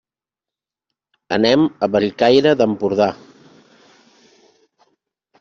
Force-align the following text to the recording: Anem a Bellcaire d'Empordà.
Anem 1.37 1.65
a 1.65 1.89
Bellcaire 1.97 2.55
d'Empordà. 2.63 3.09